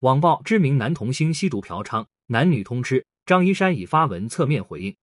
[0.00, 3.02] 网曝知名男童星吸毒嫖娼，男女通吃。
[3.24, 4.94] 张一山已发文侧面回应。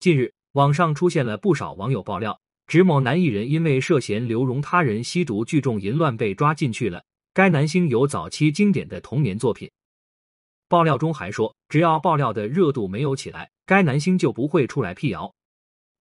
[0.00, 7.02] 近日，网上出现了不少网友爆料，指某男艺人因为涉嫌流容他人吸毒聚众淫乱被抓进去了。
[7.32, 9.70] 该男星有早期经典的童年作品。
[10.68, 15.34] 爆料中还说，只要爆料的热度没有起来，该男星就不会出来辟谣，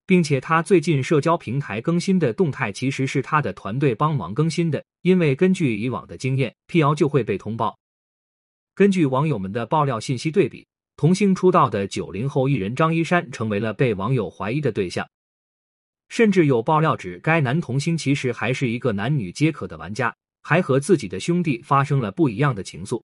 [0.06, 7.80] 并且他最近社交平台更新的动态其实是他的团队帮忙更新的，因为根据以往的经验，辟谣就会被通报。
[8.78, 10.68] 根据网友们的爆料信息对比。
[10.98, 15.08] 童星出道的九零后艺人张一山成为了被网友怀疑的对象，
[16.10, 23.02] 甚至有爆料指该男童星其实还是一个男女皆可的玩家，还和自己的兄弟发生了不一样的情愫。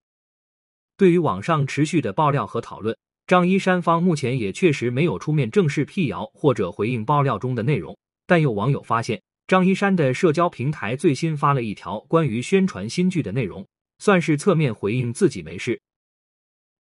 [0.96, 2.96] 对于网上持续的爆料和讨论，
[3.26, 7.98] 张一山方目前也确实没有出面正式辟谣或者回应爆料中的内容。
[8.28, 13.68] 但有网友发现，张一山的社交平台最新发了一条关于宣传新剧的内容，
[14.04, 15.80] 算是侧面回应自己没事。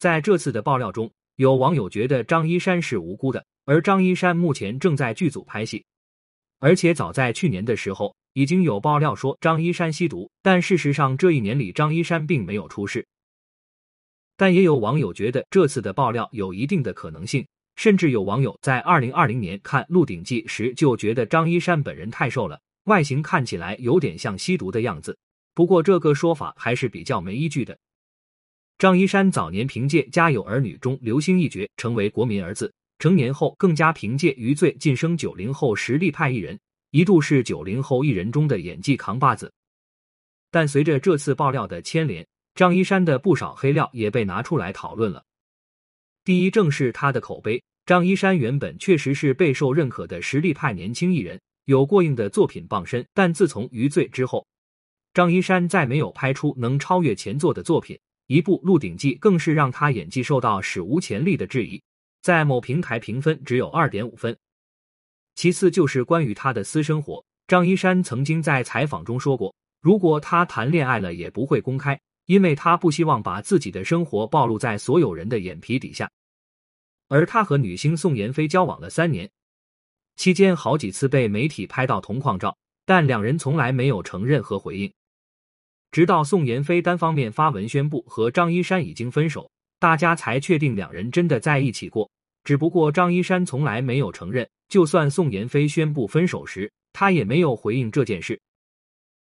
[0.00, 5.84] 在这次的爆料中，有网友觉得张一山是无辜的，而张一山目前正在剧组拍戏，
[6.58, 13.06] 而且早在去年的时候已经有爆料说张一山吸毒，但事实上这一年里张一山并没有出事。
[14.36, 25.16] 但也有网友觉得这次的爆料有一定的可能性，甚至有网友在二零二零年看《鹿鼎记》时就觉得张一山本人太瘦了，外形看起来有点像吸毒的样子。
[25.54, 27.78] 不过这个说法还是比较没依据的。
[28.78, 36.58] 张一山早年凭借《家有儿女》中流星一角成为国民儿子，成年后更加凭借《余罪》晋升九零后实力派艺人，
[36.90, 39.52] 一度是九零后艺人中的演技扛把子。
[40.50, 45.24] 但随着这次爆料的牵连，张一山的不少黑料也被拿出来讨论了。
[46.24, 47.62] 第一，正是他的口碑。
[47.86, 54.46] 张一山原本确实是备受认可的实力派年轻艺人，有过硬的作品傍身，但自从《余罪》之后，
[55.14, 57.98] 张一山再没有拍出能超越前作的作品。
[58.28, 61.82] 一部《鹿鼎记》更是让他演技受到史无前例的质疑，
[62.22, 64.34] 在某平台评分只有二点五分。
[65.34, 76.10] 其次就是关于他的私生活，张一山曾经在采访中说过，如果他谈恋爱了也不会公开，因为他不希望把自己的生活暴露在所有人的眼皮底下。
[77.08, 79.28] 而他和女星宋妍霏交往了三年，
[80.16, 82.56] 期间好几次被媒体拍到同框照，
[82.86, 84.90] 但两人从来没有承认和回应。
[85.92, 92.10] 直到宋妍霏单方面发文宣布和张一山已经分手，大家才确定两人真的在一起过。
[92.44, 98.40] 只不过张一山从来没有承认，就算宋妍霏宣布分手时，他也没有回应这件事。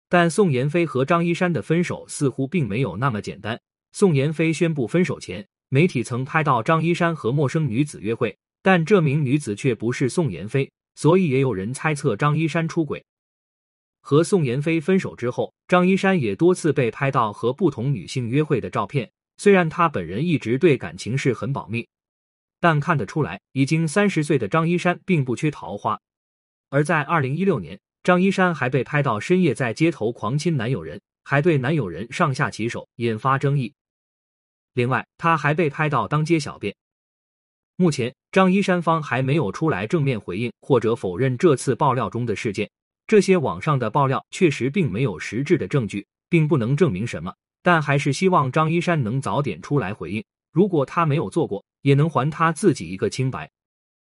[0.08, 3.60] 但宋妍霏和张一山的分手似乎并没有那么简单。
[3.90, 13.04] 宋妍霏宣布分手前，媒体曾拍到张一山和陌生女子约会，但这名女子却不是宋妍霏，所以也有人猜测张一山出轨。
[14.02, 19.10] 和宋妍霏分手之后，张一山也多次被拍到和不同女性约会的照片。
[19.38, 21.88] 虽然他本人一直对感情事很保密，
[22.60, 25.98] 但看得出来，已经三十岁的张一山并不缺桃花。
[26.68, 33.72] 而在二零一六年，张一山还被拍到深夜在街头狂亲男友人，还对男友人上下其手，引发争议。
[34.74, 36.74] 另外，他还被拍到当街小便。
[37.76, 42.70] 目前，张一山方还没有出来正面回应或者否认这次爆料中的事件。
[43.12, 50.24] 这些网上的爆料确实并没有实质的证据，并不能证明什么，但还是希望张一山能早点出来回应。
[50.50, 53.50] 如果他没有做过，也能还他自己一个清白。